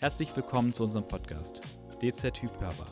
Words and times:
Herzlich 0.00 0.36
willkommen 0.36 0.72
zu 0.72 0.84
unserem 0.84 1.08
Podcast 1.08 1.60
DZ 2.00 2.32
Typ 2.32 2.52
hörbar. 2.60 2.86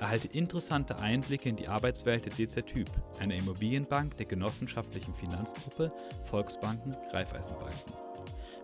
Erhalte 0.00 0.26
interessante 0.26 0.98
Einblicke 0.98 1.48
in 1.48 1.54
die 1.54 1.68
Arbeitswelt 1.68 2.24
der 2.24 2.32
DZ 2.32 2.66
Typ, 2.66 2.90
einer 3.20 3.36
Immobilienbank 3.36 4.16
der 4.16 4.26
genossenschaftlichen 4.26 5.14
Finanzgruppe 5.14 5.90
Volksbanken 6.24 6.96
Raiffeisenbanken. 7.12 7.92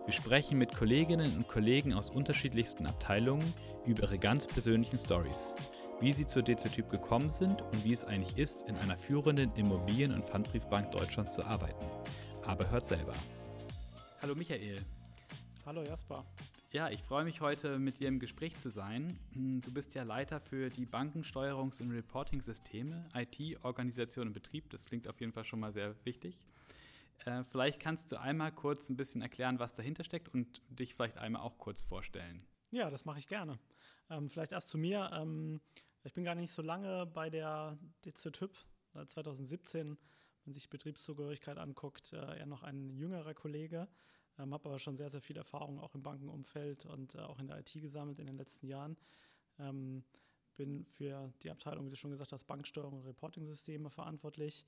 Wir 0.03 0.11
sprechen 0.11 0.57
mit 0.57 0.75
Kolleginnen 0.75 1.33
und 1.37 1.47
Kollegen 1.47 1.93
aus 1.93 2.09
unterschiedlichsten 2.09 2.85
Abteilungen 2.87 3.53
über 3.85 4.03
ihre 4.03 4.19
ganz 4.19 4.47
persönlichen 4.47 4.97
Stories, 4.97 5.55
wie 6.01 6.11
sie 6.11 6.25
zur 6.25 6.43
DZ 6.43 6.73
Typ 6.73 6.89
gekommen 6.89 7.29
sind 7.29 7.61
und 7.61 7.85
wie 7.85 7.93
es 7.93 8.03
eigentlich 8.03 8.37
ist, 8.37 8.63
in 8.63 8.75
einer 8.79 8.97
führenden 8.97 9.49
Immobilien- 9.55 10.13
und 10.13 10.25
Pfandbriefbank 10.25 10.91
Deutschlands 10.91 11.31
zu 11.31 11.45
arbeiten. 11.45 11.85
Aber 12.45 12.69
hört 12.69 12.85
selber. 12.85 13.13
Hallo 14.21 14.35
Michael. 14.35 14.81
Hallo 15.65 15.83
Jasper. 15.83 16.25
Ja, 16.73 16.89
ich 16.89 17.03
freue 17.03 17.25
mich 17.25 17.41
heute 17.41 17.79
mit 17.79 17.99
dir 17.99 18.07
im 18.07 18.17
Gespräch 18.17 18.57
zu 18.57 18.69
sein. 18.69 19.19
Du 19.33 19.73
bist 19.73 19.93
ja 19.93 20.03
Leiter 20.03 20.39
für 20.39 20.69
die 20.69 20.85
Bankensteuerungs- 20.85 21.81
und 21.81 21.91
Reporting-Systeme, 21.91 23.09
IT, 23.13 23.61
Organisation 23.65 24.27
und 24.27 24.33
Betrieb. 24.33 24.69
Das 24.69 24.85
klingt 24.85 25.05
auf 25.09 25.19
jeden 25.19 25.33
Fall 25.33 25.43
schon 25.43 25.59
mal 25.59 25.73
sehr 25.73 25.93
wichtig. 26.05 26.39
Äh, 27.25 27.43
vielleicht 27.43 27.81
kannst 27.81 28.13
du 28.13 28.21
einmal 28.21 28.53
kurz 28.53 28.89
ein 28.89 28.95
bisschen 28.95 29.21
erklären, 29.21 29.59
was 29.59 29.73
dahinter 29.73 30.05
steckt 30.05 30.33
und 30.33 30.61
dich 30.69 30.95
vielleicht 30.95 31.17
einmal 31.17 31.41
auch 31.41 31.57
kurz 31.57 31.83
vorstellen. 31.83 32.41
Ja, 32.69 32.89
das 32.89 33.03
mache 33.03 33.19
ich 33.19 33.27
gerne. 33.27 33.59
Ähm, 34.09 34.29
vielleicht 34.29 34.53
erst 34.53 34.69
zu 34.69 34.77
mir. 34.77 35.11
Ähm, 35.13 35.59
ich 36.05 36.13
bin 36.13 36.23
gar 36.23 36.35
nicht 36.35 36.53
so 36.53 36.61
lange 36.61 37.05
bei 37.05 37.29
der 37.29 37.77
DZ-Typ, 38.05 38.55
seit 38.93 39.09
2017, 39.09 39.97
wenn 40.45 40.53
sich 40.53 40.69
Betriebszugehörigkeit 40.69 41.57
anguckt, 41.57 42.13
äh, 42.13 42.39
eher 42.39 42.45
noch 42.45 42.63
ein 42.63 42.89
jüngerer 42.91 43.33
Kollege. 43.33 43.89
Ähm, 44.39 44.53
habe 44.53 44.69
aber 44.69 44.79
schon 44.79 44.97
sehr, 44.97 45.09
sehr 45.09 45.21
viel 45.21 45.37
Erfahrung 45.37 45.79
auch 45.79 45.93
im 45.95 46.03
Bankenumfeld 46.03 46.85
und 46.85 47.15
äh, 47.15 47.19
auch 47.19 47.39
in 47.39 47.47
der 47.47 47.59
IT 47.59 47.73
gesammelt 47.73 48.19
in 48.19 48.27
den 48.27 48.37
letzten 48.37 48.67
Jahren. 48.67 48.97
Ähm, 49.59 50.03
bin 50.55 50.85
für 50.85 51.33
die 51.43 51.49
Abteilung, 51.49 51.85
wie 51.85 51.89
du 51.89 51.95
schon 51.95 52.11
gesagt 52.11 52.31
hast, 52.31 52.45
Banksteuerung 52.45 52.99
und 52.99 53.05
Reporting-Systeme 53.05 53.89
verantwortlich. 53.89 54.65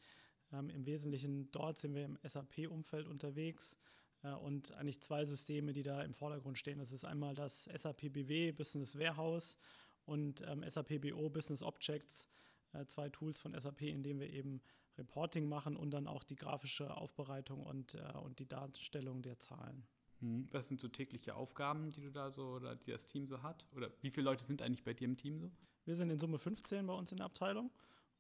Ähm, 0.52 0.70
Im 0.70 0.86
Wesentlichen 0.86 1.52
dort 1.52 1.80
sind 1.80 1.95
wir 1.95 2.05
im 2.05 2.17
SAP-Umfeld 2.23 3.08
unterwegs 3.08 3.75
äh, 4.23 4.31
und 4.31 4.72
eigentlich 4.73 5.02
zwei 5.02 5.25
Systeme, 5.25 5.73
die 5.73 5.83
da 5.83 6.02
im 6.02 6.14
Vordergrund 6.14 6.58
stehen. 6.58 6.80
Das 6.80 6.92
ist 6.92 7.05
einmal 7.05 7.36
das 7.36 7.66
SAP 7.66 8.14
BW 8.14 8.52
Business 8.52 8.98
Warehouse 8.98 9.58
und 10.05 10.42
ähm, 10.48 10.64
SAP 10.67 11.02
BO 11.02 11.30
Business 11.30 11.61
Objects, 11.61 12.27
äh, 12.73 12.86
zwei 12.86 13.09
Tools 13.09 13.38
von 13.38 13.58
SAP, 13.59 13.81
in 13.81 14.03
denen 14.03 14.20
wir 14.20 14.30
eben 14.30 14.61
Reporting 14.97 15.47
machen 15.47 15.75
und 15.75 15.91
dann 15.91 16.08
auch 16.08 16.23
die 16.23 16.36
grafische 16.36 16.95
Aufbereitung 16.95 17.63
und, 17.63 17.95
äh, 17.95 18.17
und 18.23 18.39
die 18.39 18.47
Darstellung 18.47 19.22
der 19.22 19.39
Zahlen. 19.39 19.86
Mhm. 20.19 20.47
Was 20.52 20.67
sind 20.67 20.80
so 20.80 20.88
tägliche 20.88 21.36
Aufgaben, 21.36 21.91
die 21.91 22.02
du 22.02 22.11
da 22.11 22.31
so 22.31 22.53
oder 22.53 22.75
die 22.75 22.91
das 22.91 23.05
Team 23.05 23.27
so 23.27 23.41
hat? 23.44 23.66
Oder 23.75 23.91
wie 24.02 24.09
viele 24.09 24.25
Leute 24.25 24.44
sind 24.44 24.61
eigentlich 24.61 24.83
bei 24.83 24.94
dir 24.94 25.05
im 25.05 25.17
Team 25.17 25.39
so? 25.39 25.52
Wir 25.86 25.95
sind 25.95 26.09
in 26.09 26.17
Summe 26.17 26.39
15 26.39 26.86
bei 26.86 26.94
uns 26.94 27.11
in 27.11 27.17
der 27.17 27.25
Abteilung 27.25 27.71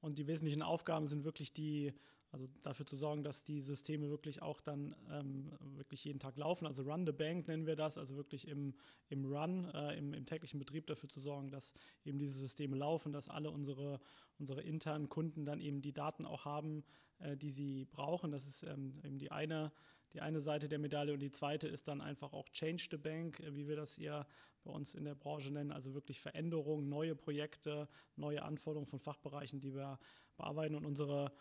und 0.01 0.17
die 0.17 0.27
wesentlichen 0.27 0.61
Aufgaben 0.61 1.07
sind 1.07 1.23
wirklich 1.23 1.53
die 1.53 1.93
also 2.33 2.47
dafür 2.63 2.87
zu 2.87 2.97
sorgen, 2.97 3.23
dass 3.23 3.43
die 3.43 3.61
Systeme 3.61 4.09
wirklich 4.09 4.41
auch 4.41 4.59
dann 4.59 4.95
ähm, 5.11 5.51
wirklich 5.77 6.03
jeden 6.03 6.17
Tag 6.17 6.35
laufen. 6.35 6.65
Also 6.65 6.81
Run 6.81 7.05
the 7.05 7.11
Bank 7.11 7.47
nennen 7.47 7.67
wir 7.67 7.75
das, 7.75 7.99
also 7.99 8.15
wirklich 8.15 8.47
im, 8.47 8.73
im 9.09 9.23
Run, 9.23 9.69
äh, 9.69 9.95
im, 9.95 10.15
im, 10.15 10.25
täglichen 10.25 10.57
Betrieb 10.57 10.87
dafür 10.87 11.09
zu 11.09 11.19
sorgen, 11.19 11.51
dass 11.51 11.75
eben 12.03 12.17
diese 12.17 12.39
Systeme 12.39 12.75
laufen, 12.75 13.13
dass 13.13 13.29
alle 13.29 13.51
unsere, 13.51 13.99
unsere 14.39 14.63
internen 14.63 15.09
Kunden 15.09 15.45
dann 15.45 15.61
eben 15.61 15.83
die 15.83 15.93
Daten 15.93 16.25
auch 16.25 16.43
haben, 16.43 16.83
äh, 17.19 17.37
die 17.37 17.51
sie 17.51 17.85
brauchen. 17.85 18.31
Das 18.31 18.47
ist 18.47 18.63
ähm, 18.63 18.99
eben 19.03 19.19
die 19.19 19.29
eine, 19.29 19.71
die 20.13 20.21
eine 20.21 20.41
Seite 20.41 20.67
der 20.67 20.79
Medaille 20.79 21.13
und 21.13 21.19
die 21.19 21.31
zweite 21.31 21.67
ist 21.67 21.87
dann 21.87 22.01
einfach 22.01 22.33
auch 22.33 22.49
Change 22.49 22.87
the 22.89 22.97
Bank, 22.97 23.41
äh, 23.41 23.55
wie 23.55 23.67
wir 23.67 23.75
das 23.75 23.93
hier 23.93 24.25
bei 24.63 24.71
uns 24.71 24.95
in 24.95 25.05
der 25.05 25.13
Branche 25.13 25.51
nennen, 25.51 25.71
also 25.71 25.93
wirklich 25.93 26.19
Veränderungen, 26.19 26.89
neue 26.89 27.13
Projekte, 27.13 27.87
neue 28.15 28.41
Anforderungen 28.41 28.89
von 28.89 28.99
Fachbereichen, 28.99 29.59
die 29.59 29.75
wir 29.75 29.99
bearbeiten 30.35 30.73
und 30.73 30.85
unsere 30.85 31.31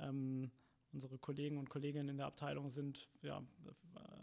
ähm, 0.00 0.50
unsere 0.92 1.18
Kollegen 1.18 1.58
und 1.58 1.70
Kolleginnen 1.70 2.08
in 2.08 2.16
der 2.18 2.26
Abteilung 2.26 2.70
sind 2.70 3.08
ja, 3.22 3.42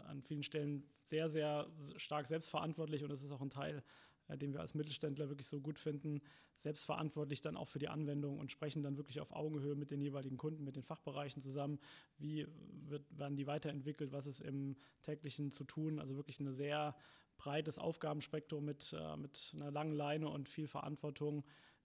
an 0.06 0.22
vielen 0.22 0.42
Stellen 0.42 0.84
sehr, 1.04 1.28
sehr 1.28 1.66
stark 1.96 2.26
selbstverantwortlich 2.26 3.02
und 3.02 3.10
das 3.10 3.22
ist 3.22 3.32
auch 3.32 3.40
ein 3.40 3.50
Teil, 3.50 3.82
äh, 4.28 4.38
den 4.38 4.52
wir 4.52 4.60
als 4.60 4.74
Mittelständler 4.74 5.28
wirklich 5.28 5.48
so 5.48 5.60
gut 5.60 5.78
finden, 5.78 6.20
selbstverantwortlich 6.56 7.40
dann 7.40 7.56
auch 7.56 7.68
für 7.68 7.78
die 7.78 7.88
Anwendung 7.88 8.38
und 8.38 8.50
sprechen 8.50 8.82
dann 8.82 8.96
wirklich 8.96 9.20
auf 9.20 9.32
Augenhöhe 9.32 9.74
mit 9.74 9.90
den 9.90 10.00
jeweiligen 10.00 10.36
Kunden, 10.36 10.64
mit 10.64 10.76
den 10.76 10.82
Fachbereichen 10.82 11.42
zusammen. 11.42 11.78
Wie 12.18 12.46
wird, 12.86 13.04
werden 13.18 13.36
die 13.36 13.46
weiterentwickelt? 13.46 14.12
Was 14.12 14.26
ist 14.26 14.40
im 14.40 14.76
täglichen 15.02 15.50
zu 15.50 15.64
tun? 15.64 15.98
Also 15.98 16.16
wirklich 16.16 16.38
ein 16.40 16.52
sehr 16.52 16.94
breites 17.38 17.78
Aufgabenspektrum 17.78 18.64
mit, 18.64 18.94
äh, 18.98 19.16
mit 19.16 19.52
einer 19.54 19.70
langen 19.70 19.94
Leine 19.94 20.28
und 20.28 20.48
viel 20.48 20.68
Verantwortung, 20.68 21.44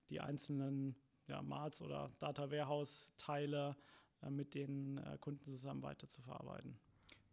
die 0.10 0.20
einzelnen 0.20 0.96
ja, 1.28 1.42
Marts 1.42 1.82
oder 1.82 2.12
Data 2.20 2.50
Warehouse 2.52 3.14
Teile 3.18 3.76
äh, 4.22 4.30
mit 4.30 4.54
den 4.54 4.98
äh, 4.98 5.18
Kunden 5.20 5.52
zusammen 5.52 5.82
weiter 5.82 6.08
zu 6.08 6.22
verarbeiten. 6.22 6.78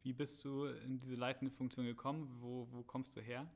Wie 0.02 0.12
bist 0.12 0.44
du 0.44 0.64
in 0.66 0.98
diese 0.98 1.14
leitende 1.14 1.50
Funktion 1.50 1.86
gekommen? 1.86 2.28
Wo, 2.40 2.66
wo 2.70 2.82
kommst 2.82 3.16
du 3.16 3.20
her? 3.20 3.46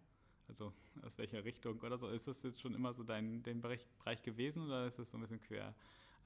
Also 0.49 0.73
aus 1.03 1.19
welcher 1.19 1.45
Richtung 1.45 1.81
oder 1.81 1.99
so? 1.99 2.09
Ist 2.09 2.29
das 2.29 2.43
jetzt 2.45 2.61
schon 2.61 2.75
immer 2.75 2.93
so 2.93 3.03
dein, 3.03 3.43
dein 3.43 3.61
Bereich, 3.61 3.85
Bereich 3.99 4.23
gewesen 4.23 4.65
oder 4.67 4.87
ist 4.87 4.99
das 4.99 5.11
so 5.11 5.17
ein 5.17 5.23
bisschen 5.23 5.41
quer 5.41 5.75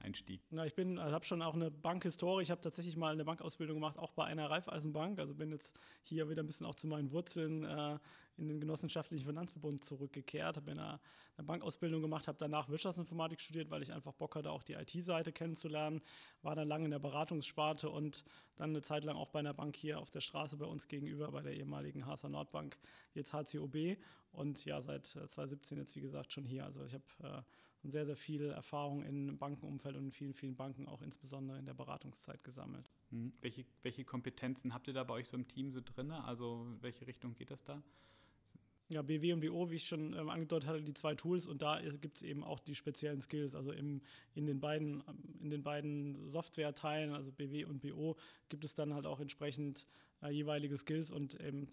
Einstieg? 0.01 0.41
Na, 0.49 0.65
ich 0.65 0.73
bin, 0.73 0.97
also 0.97 1.13
habe 1.13 1.25
schon 1.25 1.41
auch 1.41 1.53
eine 1.53 1.71
Bankhistorie. 1.71 2.43
Ich 2.43 2.51
habe 2.51 2.61
tatsächlich 2.61 2.97
mal 2.97 3.13
eine 3.13 3.25
Bankausbildung 3.25 3.77
gemacht, 3.77 3.97
auch 3.97 4.11
bei 4.11 4.25
einer 4.25 4.49
Raiffeisenbank. 4.49 5.19
Also 5.19 5.33
bin 5.33 5.51
jetzt 5.51 5.77
hier 6.03 6.29
wieder 6.29 6.43
ein 6.43 6.47
bisschen 6.47 6.65
auch 6.65 6.75
zu 6.75 6.87
meinen 6.87 7.11
Wurzeln 7.11 7.63
äh, 7.63 7.97
in 8.37 8.47
den 8.47 8.59
genossenschaftlichen 8.59 9.25
Finanzverbund 9.25 9.83
zurückgekehrt. 9.83 10.57
Habe 10.57 10.71
eine, 10.71 10.99
eine 11.37 11.45
Bankausbildung 11.45 12.01
gemacht, 12.01 12.27
habe 12.27 12.37
danach 12.39 12.69
Wirtschaftsinformatik 12.69 13.39
studiert, 13.39 13.69
weil 13.69 13.83
ich 13.83 13.91
einfach 13.93 14.13
Bock 14.13 14.35
hatte, 14.35 14.51
auch 14.51 14.63
die 14.63 14.73
IT-Seite 14.73 15.31
kennenzulernen. 15.31 16.01
War 16.41 16.55
dann 16.55 16.67
lange 16.67 16.85
in 16.85 16.91
der 16.91 16.99
Beratungssparte 16.99 17.89
und 17.89 18.23
dann 18.55 18.71
eine 18.71 18.81
Zeit 18.81 19.03
lang 19.03 19.15
auch 19.15 19.29
bei 19.29 19.39
einer 19.39 19.53
Bank 19.53 19.75
hier 19.75 19.99
auf 19.99 20.09
der 20.09 20.21
Straße 20.21 20.57
bei 20.57 20.65
uns 20.65 20.87
gegenüber, 20.87 21.31
bei 21.31 21.41
der 21.41 21.53
ehemaligen 21.53 22.05
HSA 22.05 22.29
Nordbank, 22.29 22.79
jetzt 23.13 23.33
HCOB. 23.33 23.97
Und 24.31 24.65
ja, 24.65 24.81
seit 24.81 25.05
2017 25.05 25.77
äh, 25.77 25.81
jetzt, 25.81 25.95
wie 25.95 26.01
gesagt, 26.01 26.33
schon 26.33 26.45
hier. 26.45 26.65
Also 26.65 26.85
ich 26.85 26.93
habe 26.93 27.03
äh, 27.23 27.41
und 27.83 27.91
sehr, 27.91 28.05
sehr 28.05 28.15
viel 28.15 28.49
Erfahrung 28.49 29.03
im 29.03 29.37
Bankenumfeld 29.37 29.95
und 29.95 30.05
in 30.05 30.11
vielen, 30.11 30.33
vielen 30.33 30.55
Banken, 30.55 30.87
auch 30.87 31.01
insbesondere 31.01 31.57
in 31.57 31.65
der 31.65 31.73
Beratungszeit 31.73 32.43
gesammelt. 32.43 32.91
Mhm. 33.09 33.33
Welche, 33.41 33.65
welche 33.83 34.03
Kompetenzen 34.03 34.73
habt 34.73 34.87
ihr 34.87 34.93
da 34.93 35.03
bei 35.03 35.15
euch 35.15 35.27
so 35.27 35.37
im 35.37 35.47
Team 35.47 35.71
so 35.71 35.81
drin? 35.81 36.11
Also 36.11 36.67
in 36.67 36.81
welche 36.81 37.07
Richtung 37.07 37.33
geht 37.35 37.51
das 37.51 37.63
da? 37.63 37.81
Ja, 38.91 39.01
BW 39.01 39.31
und 39.31 39.39
BO, 39.39 39.71
wie 39.71 39.75
ich 39.75 39.85
schon 39.85 40.13
ähm, 40.13 40.29
angedeutet 40.29 40.67
hatte, 40.69 40.81
die 40.83 40.93
zwei 40.93 41.15
Tools 41.15 41.47
und 41.47 41.61
da 41.61 41.79
gibt 41.79 42.17
es 42.17 42.23
eben 42.23 42.43
auch 42.43 42.59
die 42.59 42.75
speziellen 42.75 43.21
Skills. 43.21 43.55
Also 43.55 43.71
im, 43.71 44.01
in 44.35 44.45
den 44.45 44.59
beiden, 44.59 45.01
in 45.39 45.49
den 45.49 45.63
beiden 45.63 46.27
Software-Teilen, 46.29 47.13
also 47.13 47.31
BW 47.31 47.63
und 47.63 47.79
BO, 47.79 48.17
gibt 48.49 48.65
es 48.65 48.75
dann 48.75 48.93
halt 48.93 49.05
auch 49.05 49.21
entsprechend 49.21 49.87
äh, 50.21 50.29
jeweilige 50.29 50.77
Skills 50.77 51.11
und 51.11 51.39
eben, 51.39 51.67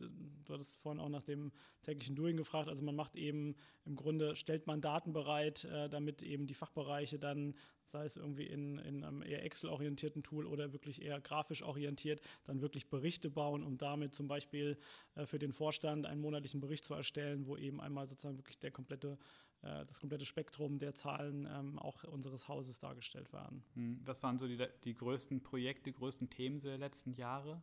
du 0.44 0.52
hattest 0.52 0.74
vorhin 0.74 1.00
auch 1.00 1.08
nach 1.08 1.22
dem 1.22 1.52
täglichen 1.82 2.16
Doing 2.16 2.36
gefragt, 2.36 2.68
also 2.68 2.82
man 2.82 2.96
macht 2.96 3.16
eben 3.16 3.54
im 3.84 3.96
Grunde, 3.96 4.36
stellt 4.36 4.66
man 4.66 4.80
Daten 4.80 5.12
bereit, 5.12 5.64
äh, 5.64 5.88
damit 5.88 6.22
eben 6.22 6.46
die 6.46 6.54
Fachbereiche 6.54 7.18
dann, 7.18 7.54
sei 7.86 8.04
es 8.04 8.16
irgendwie 8.16 8.46
in, 8.46 8.78
in 8.78 9.04
einem 9.04 9.22
eher 9.22 9.44
Excel-orientierten 9.44 10.22
Tool 10.22 10.46
oder 10.46 10.72
wirklich 10.72 11.02
eher 11.02 11.20
grafisch 11.20 11.62
orientiert, 11.62 12.20
dann 12.44 12.60
wirklich 12.60 12.90
Berichte 12.90 13.30
bauen, 13.30 13.62
um 13.62 13.78
damit 13.78 14.14
zum 14.14 14.28
Beispiel 14.28 14.78
äh, 15.14 15.26
für 15.26 15.38
den 15.38 15.52
Vorstand 15.52 16.06
einen 16.06 16.20
monatlichen 16.20 16.60
Bericht 16.60 16.84
zu 16.84 16.94
erstellen, 16.94 17.46
wo 17.46 17.56
eben 17.56 17.80
einmal 17.80 18.06
sozusagen 18.06 18.38
wirklich 18.38 18.58
der 18.58 18.70
komplette 18.70 19.18
äh, 19.62 19.84
das 19.86 20.00
komplette 20.00 20.24
Spektrum 20.24 20.78
der 20.78 20.94
Zahlen 20.94 21.48
ähm, 21.50 21.78
auch 21.78 22.04
unseres 22.04 22.48
Hauses 22.48 22.78
dargestellt 22.78 23.32
werden. 23.32 23.64
Hm, 23.74 24.00
was 24.04 24.22
waren 24.22 24.38
so 24.38 24.46
die, 24.46 24.58
die 24.84 24.94
größten 24.94 25.42
Projekte, 25.42 25.90
die 25.90 25.96
größten 25.96 26.30
Themen 26.30 26.60
der 26.60 26.78
letzten 26.78 27.12
Jahre? 27.12 27.60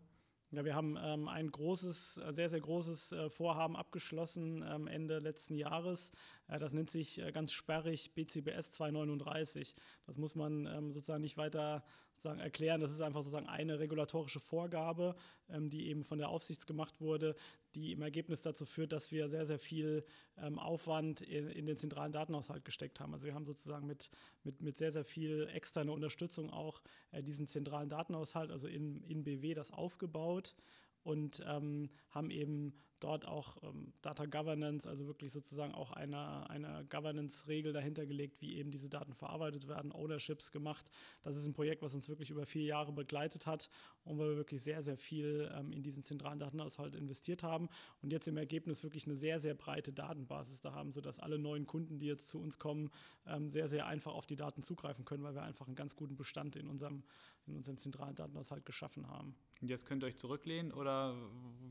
Ja, 0.56 0.64
wir 0.64 0.74
haben 0.74 0.98
ähm, 1.04 1.28
ein 1.28 1.52
großes, 1.52 2.16
äh, 2.18 2.32
sehr, 2.32 2.48
sehr 2.48 2.62
großes 2.62 3.12
äh, 3.12 3.30
Vorhaben 3.30 3.76
abgeschlossen 3.76 4.64
ähm, 4.66 4.88
Ende 4.88 5.20
letzten 5.20 5.56
Jahres. 5.56 6.12
Äh, 6.48 6.60
das 6.60 6.72
nennt 6.72 6.90
sich 6.90 7.20
äh, 7.20 7.34
ganz 7.34 7.52
sperrig 7.52 8.14
BCBS 8.14 8.72
239. 8.72 9.76
Das 10.06 10.18
muss 10.18 10.34
man 10.34 10.66
ähm, 10.66 10.94
sozusagen 10.94 11.24
nicht 11.24 11.36
weiter 11.36 11.84
sozusagen 12.14 12.40
erklären. 12.40 12.80
Das 12.80 12.92
ist 12.92 13.02
einfach 13.02 13.22
sozusagen 13.22 13.50
eine 13.50 13.80
regulatorische 13.80 14.40
Vorgabe, 14.40 15.18
ähm, 15.50 15.70
die 15.70 15.90
eben 15.90 16.06
von 16.06 16.20
der 16.20 16.30
Aufsicht 16.30 16.66
gemacht 16.68 17.02
wurde, 17.02 17.36
die 17.76 17.92
im 17.92 18.02
Ergebnis 18.02 18.42
dazu 18.42 18.66
führt, 18.66 18.92
dass 18.92 19.12
wir 19.12 19.30
sehr, 19.30 19.46
sehr 19.46 19.60
viel 19.60 20.04
ähm, 20.38 20.58
Aufwand 20.58 21.22
in, 21.22 21.50
in, 21.50 21.66
den 21.66 21.78
zentralen 21.78 22.12
Datenhaushalt 22.12 22.66
gesteckt 22.66 23.00
haben. 23.00 23.14
Also 23.14 23.26
wir 23.26 23.36
haben 23.36 23.46
sozusagen 23.46 23.86
mit, 23.86 24.10
mit, 24.44 24.62
mit 24.62 24.78
sehr, 24.78 24.92
sehr 24.92 25.04
viel 25.04 25.48
externer 25.54 25.94
Unterstützung 25.94 26.50
auch 26.50 26.82
äh, 27.12 27.22
diesen 27.22 27.48
zentralen 27.48 27.90
Datenhaushalt, 27.90 28.52
also 28.52 28.68
in, 28.68 29.02
in 29.04 29.24
BW, 29.24 29.54
das 29.54 29.72
aufgebaut 29.72 30.56
und 31.04 31.44
ähm, 31.46 31.90
haben 32.10 32.32
eben 32.32 32.74
dort 33.00 33.28
auch 33.28 33.62
ähm, 33.64 33.94
Data 34.02 34.26
Governance, 34.26 34.88
also 34.88 35.06
wirklich 35.06 35.32
sozusagen 35.32 35.74
auch 35.74 35.92
eine, 35.92 36.50
eine 36.50 36.86
Governance-Regel 36.90 37.74
dahinter 37.74 38.06
gelegt, 38.06 38.42
wie 38.42 38.56
eben 38.56 38.72
diese 38.72 38.90
Daten 38.90 39.14
verarbeitet 39.14 39.68
werden, 39.68 39.92
Ownerships 39.92 40.52
gemacht. 40.52 40.90
Das 41.22 41.36
ist 41.36 41.46
ein 41.46 41.54
Projekt, 41.54 41.82
was 41.82 41.94
uns 41.94 42.10
wirklich 42.10 42.30
über 42.30 42.46
vier 42.46 42.64
Jahre 42.64 42.92
begleitet 42.92 43.46
hat 43.46 43.70
und 44.04 44.18
wo 44.18 44.24
wir 44.24 44.38
wirklich 44.38 44.64
sehr, 44.64 44.82
sehr 44.84 44.98
viel 44.98 45.52
ähm, 45.54 45.72
in 45.72 45.84
diesen 45.84 46.04
zentralen 46.04 46.40
Datenhaushalt 46.40 46.96
investiert 46.96 47.44
haben 47.44 47.70
und 48.02 48.12
jetzt 48.12 48.28
im 48.28 48.38
Ergebnis 48.38 48.84
wirklich 48.84 49.06
eine 49.06 49.16
sehr, 49.16 49.40
sehr 49.40 49.56
breite 49.56 49.92
Datenbasis 49.92 50.62
da 50.62 50.74
haben, 50.74 50.92
sodass 50.92 51.20
alle 51.20 51.38
neuen 51.38 51.66
Kunden, 51.66 52.00
die 52.00 52.08
jetzt 52.08 52.30
zu 52.30 52.40
uns 52.40 52.60
kommen, 52.60 52.92
ähm, 53.28 53.50
sehr, 53.50 53.68
sehr 53.68 53.88
einfach 53.88 54.14
auf 54.14 54.26
die 54.26 54.36
Daten 54.36 54.64
zugreifen 54.64 55.06
können, 55.06 55.24
weil 55.24 55.36
wir 55.36 55.44
einfach 55.44 55.68
einen 55.68 55.76
ganz 55.76 55.96
guten 55.96 56.16
Bestand 56.16 56.56
in 56.56 56.68
unserem, 56.68 57.04
in 57.46 57.56
unserem 57.56 57.78
zentralen 57.78 58.16
Datenhaushalt 58.16 58.66
geschaffen 58.66 59.08
haben. 59.08 59.36
Und 59.62 59.70
jetzt 59.70 59.86
könnt 59.86 60.04
ihr 60.04 60.08
euch 60.08 60.18
zurücklehnen 60.18 60.72
oder 60.72 61.16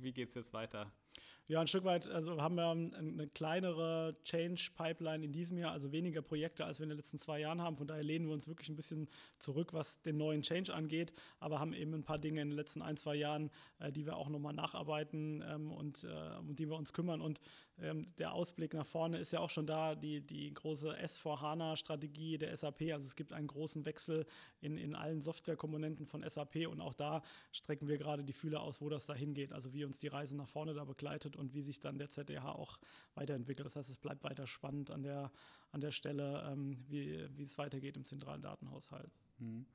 wie 0.00 0.12
geht 0.12 0.28
es 0.28 0.34
jetzt 0.34 0.52
weiter? 0.52 0.92
Ja, 1.46 1.60
ein 1.60 1.66
Stück 1.66 1.84
weit 1.84 2.08
also 2.08 2.40
haben 2.40 2.54
wir 2.54 2.70
eine 2.70 3.28
kleinere 3.28 4.16
Change-Pipeline 4.24 5.26
in 5.26 5.32
diesem 5.32 5.58
Jahr, 5.58 5.72
also 5.72 5.92
weniger 5.92 6.22
Projekte, 6.22 6.64
als 6.64 6.78
wir 6.78 6.84
in 6.84 6.88
den 6.88 6.96
letzten 6.96 7.18
zwei 7.18 7.38
Jahren 7.38 7.60
haben. 7.60 7.76
Von 7.76 7.86
daher 7.86 8.02
lehnen 8.02 8.26
wir 8.26 8.32
uns 8.32 8.48
wirklich 8.48 8.70
ein 8.70 8.76
bisschen 8.76 9.10
zurück, 9.38 9.74
was 9.74 10.00
den 10.00 10.16
neuen 10.16 10.40
Change 10.40 10.72
angeht, 10.72 11.12
aber 11.40 11.60
haben 11.60 11.74
eben 11.74 11.92
ein 11.92 12.02
paar 12.02 12.18
Dinge 12.18 12.40
in 12.40 12.48
den 12.48 12.56
letzten 12.56 12.80
ein, 12.80 12.96
zwei 12.96 13.16
Jahren, 13.16 13.50
äh, 13.78 13.92
die 13.92 14.06
wir 14.06 14.16
auch 14.16 14.30
nochmal 14.30 14.54
nacharbeiten 14.54 15.44
ähm, 15.46 15.70
und 15.70 16.04
äh, 16.04 16.38
um 16.38 16.56
die 16.56 16.66
wir 16.66 16.76
uns 16.76 16.94
kümmern. 16.94 17.20
Und 17.20 17.42
ähm, 17.78 18.14
der 18.18 18.32
Ausblick 18.32 18.72
nach 18.72 18.86
vorne 18.86 19.18
ist 19.18 19.32
ja 19.32 19.40
auch 19.40 19.50
schon 19.50 19.66
da, 19.66 19.94
die, 19.94 20.20
die 20.20 20.52
große 20.54 20.96
S4HANA-Strategie 20.96 22.38
der 22.38 22.56
SAP. 22.56 22.82
Also 22.92 23.06
es 23.06 23.16
gibt 23.16 23.32
einen 23.32 23.48
großen 23.48 23.84
Wechsel 23.84 24.26
in, 24.60 24.78
in 24.78 24.94
allen 24.94 25.20
Softwarekomponenten 25.20 26.06
von 26.06 26.28
SAP 26.28 26.68
und 26.68 26.80
auch 26.80 26.94
da 26.94 27.22
strecken 27.52 27.88
wir 27.88 27.98
gerade 27.98 28.22
die 28.22 28.32
Fühler 28.32 28.62
aus, 28.62 28.80
wo 28.80 28.88
das 28.88 29.06
da 29.06 29.14
hingeht. 29.14 29.52
Also 29.52 29.72
wie 29.74 29.84
uns 29.84 29.98
die 29.98 30.08
Reise 30.08 30.36
nach 30.36 30.48
vorne 30.48 30.72
da 30.74 30.84
begleitet 30.84 31.33
und 31.36 31.54
wie 31.54 31.62
sich 31.62 31.80
dann 31.80 31.98
der 31.98 32.10
ZDH 32.10 32.52
auch 32.52 32.78
weiterentwickelt. 33.14 33.66
Das 33.66 33.76
heißt, 33.76 33.90
es 33.90 33.98
bleibt 33.98 34.24
weiter 34.24 34.46
spannend 34.46 34.90
an 34.90 35.02
der, 35.02 35.30
an 35.72 35.80
der 35.80 35.90
Stelle, 35.90 36.42
ähm, 36.50 36.84
wie, 36.88 37.28
wie 37.36 37.42
es 37.42 37.58
weitergeht 37.58 37.96
im 37.96 38.04
zentralen 38.04 38.42
Datenhaushalt. 38.42 39.12
Mhm. 39.38 39.66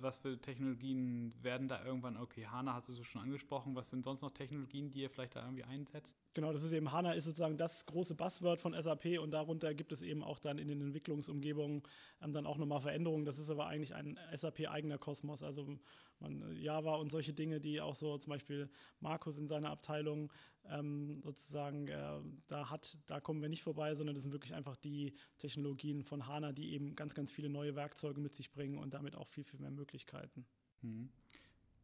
Was 0.00 0.18
für 0.18 0.40
Technologien 0.40 1.32
werden 1.42 1.68
da 1.68 1.84
irgendwann, 1.84 2.16
okay, 2.16 2.46
HANA 2.46 2.74
hast 2.74 2.88
du 2.88 3.02
schon 3.04 3.22
angesprochen, 3.22 3.74
was 3.74 3.90
sind 3.90 4.04
sonst 4.04 4.22
noch 4.22 4.30
Technologien, 4.30 4.90
die 4.90 5.02
ihr 5.02 5.10
vielleicht 5.10 5.36
da 5.36 5.42
irgendwie 5.44 5.64
einsetzt? 5.64 6.18
Genau, 6.34 6.52
das 6.52 6.62
ist 6.62 6.72
eben 6.72 6.90
HANA 6.92 7.12
ist 7.12 7.24
sozusagen 7.24 7.56
das 7.56 7.86
große 7.86 8.14
Buzzword 8.14 8.60
von 8.60 8.74
SAP 8.80 9.18
und 9.20 9.30
darunter 9.30 9.74
gibt 9.74 9.92
es 9.92 10.02
eben 10.02 10.24
auch 10.24 10.38
dann 10.38 10.58
in 10.58 10.68
den 10.68 10.80
Entwicklungsumgebungen 10.80 11.82
ähm, 12.22 12.32
dann 12.32 12.46
auch 12.46 12.58
nochmal 12.58 12.80
Veränderungen. 12.80 13.24
Das 13.24 13.38
ist 13.38 13.50
aber 13.50 13.66
eigentlich 13.66 13.94
ein 13.94 14.18
SAP-eigener 14.34 14.98
Kosmos, 14.98 15.42
also 15.42 15.78
man, 16.20 16.56
Java 16.56 16.96
und 16.96 17.10
solche 17.10 17.32
Dinge, 17.32 17.60
die 17.60 17.80
auch 17.80 17.94
so 17.94 18.16
zum 18.18 18.30
Beispiel 18.30 18.70
Markus 19.00 19.38
in 19.38 19.48
seiner 19.48 19.70
Abteilung 19.70 20.32
ähm, 20.70 21.14
sozusagen 21.22 21.88
äh, 21.88 22.20
da 22.48 22.70
hat, 22.70 22.98
da 23.06 23.20
kommen 23.20 23.42
wir 23.42 23.48
nicht 23.48 23.62
vorbei, 23.62 23.94
sondern 23.94 24.14
das 24.14 24.22
sind 24.22 24.32
wirklich 24.32 24.54
einfach 24.54 24.76
die 24.76 25.14
Technologien 25.38 26.02
von 26.02 26.26
HANA, 26.26 26.52
die 26.52 26.72
eben 26.72 26.96
ganz, 26.96 27.14
ganz 27.14 27.30
viele 27.30 27.48
neue 27.48 27.76
Werkzeuge 27.76 28.20
mit 28.20 28.34
sich 28.34 28.50
bringen 28.50 28.78
und 28.78 28.94
damit 28.94 29.14
auch 29.14 29.28
viel, 29.28 29.44
viel 29.44 29.60
mehr 29.60 29.70
Möglichkeiten. 29.76 30.46
Mhm. 30.82 31.10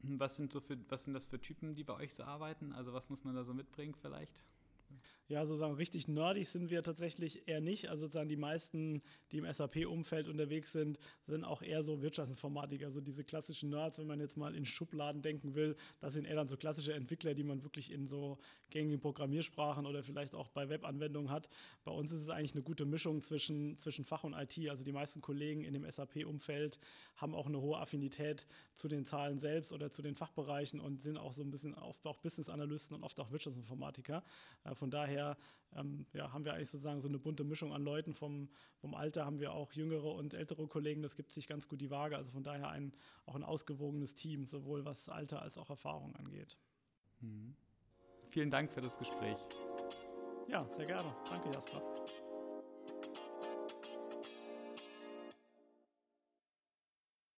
Was 0.03 0.35
sind, 0.35 0.53
so 0.53 0.61
für, 0.61 0.77
was 0.89 1.05
sind 1.05 1.15
das 1.15 1.27
für 1.27 1.41
Typen, 1.41 1.77
die 1.77 1.85
bei 1.85 1.95
euch 1.95 2.13
so 2.13 2.25
arbeiten? 2.25 2.73
Also 2.73 2.93
was 2.93 3.09
muss 3.09 3.23
man 3.23 3.37
da 3.37 3.45
so 3.45 3.55
mitbringen 3.55 3.95
vielleicht? 3.95 4.43
Ja, 5.29 5.47
sozusagen 5.47 5.75
richtig 5.75 6.09
nerdig 6.09 6.49
sind 6.49 6.71
wir 6.71 6.83
tatsächlich 6.83 7.49
eher 7.49 7.61
nicht. 7.61 7.89
Also 7.89 8.03
sozusagen 8.03 8.29
die 8.29 8.37
meisten, 8.37 9.03
die 9.31 9.39
im 9.39 9.51
SAP-Umfeld 9.51 10.29
unterwegs 10.29 10.73
sind, 10.73 10.99
sind 11.27 11.45
auch 11.45 11.63
eher 11.63 11.83
so 11.83 12.03
Wirtschaftsinformatiker. 12.03 12.87
Also 12.87 13.01
diese 13.01 13.25
klassischen 13.25 13.71
Nerds, 13.71 13.99
wenn 13.99 14.07
man 14.07 14.21
jetzt 14.21 14.37
mal 14.37 14.55
in 14.55 14.67
Schubladen 14.67 15.23
denken 15.23 15.55
will, 15.55 15.77
das 16.01 16.15
sind 16.15 16.27
eher 16.27 16.35
dann 16.35 16.49
so 16.49 16.57
klassische 16.57 16.93
Entwickler, 16.93 17.35
die 17.35 17.45
man 17.45 17.63
wirklich 17.63 17.91
in 17.91 18.07
so 18.09 18.39
gängigen 18.71 19.01
Programmiersprachen 19.01 19.87
oder 19.87 20.03
vielleicht 20.03 20.35
auch 20.35 20.49
bei 20.49 20.69
Webanwendungen 20.69 21.31
hat. 21.31 21.49
Bei 21.85 21.93
uns 21.93 22.11
ist 22.11 22.23
es 22.23 22.29
eigentlich 22.29 22.55
eine 22.55 22.63
gute 22.63 22.85
Mischung 22.85 23.23
zwischen, 23.23 23.79
zwischen 23.79 24.05
Fach 24.05 24.25
und 24.25 24.35
IT. 24.35 24.59
Also 24.69 24.85
die 24.85 24.93
meisten 24.93 25.21
Kollegen 25.21 25.65
in 25.65 25.73
dem 25.73 25.89
SAP-Umfeld 25.89 26.79
haben 27.17 27.35
auch 27.35 27.47
eine 27.47 27.61
hohe 27.61 27.79
Affinität 27.79 28.47
zu 28.75 28.89
den 28.89 29.07
Zahlen 29.07 29.39
selbst 29.39 29.73
oder 29.73 29.91
zu 29.91 30.03
den 30.03 30.17
Fachbereichen 30.17 30.81
und 30.81 31.01
sind 31.03 31.17
auch 31.17 31.33
so 31.33 31.43
ein 31.43 31.51
bisschen 31.51 31.75
oft 31.75 32.07
auch 32.07 32.19
Business-Analysten 32.19 32.97
und 32.97 33.05
oft 33.05 33.19
auch 33.21 33.31
Wirtschaftsinformatiker. 33.31 34.25
Äh, 34.65 34.75
von 34.75 34.91
daher 35.13 35.37
ähm, 35.75 36.07
ja, 36.13 36.33
haben 36.33 36.45
wir 36.45 36.53
eigentlich 36.55 36.71
sozusagen 36.71 37.01
so 37.01 37.09
eine 37.09 37.19
bunte 37.19 37.45
Mischung 37.45 37.73
an 37.73 37.83
Leuten. 37.83 38.13
Vom, 38.13 38.49
vom 38.77 38.95
Alter 38.95 39.25
haben 39.25 39.41
wir 39.41 39.53
auch 39.53 39.73
jüngere 39.73 40.15
und 40.15 40.35
ältere 40.35 40.67
Kollegen. 40.67 41.03
Das 41.03 41.17
gibt 41.17 41.33
sich 41.33 41.49
ganz 41.49 41.69
gut 41.69 41.81
die 41.81 41.91
Waage. 41.91 42.17
Also 42.17 42.33
von 42.33 42.43
daher 42.43 42.69
ein, 42.69 42.93
auch 43.27 43.35
ein 43.35 43.43
ausgewogenes 43.43 44.15
Team, 44.15 44.47
sowohl 44.47 44.85
was 44.85 45.09
Alter 45.09 45.43
als 45.43 45.59
auch 45.59 45.71
Erfahrung 45.71 46.15
angeht. 46.17 46.57
Mhm. 47.21 47.55
Vielen 48.29 48.51
Dank 48.51 48.73
für 48.73 48.81
das 48.81 48.97
Gespräch. 48.99 49.37
Ja, 50.49 50.67
sehr 50.69 50.87
gerne. 50.87 51.15
Danke, 51.29 51.51
Jasper. 51.53 51.83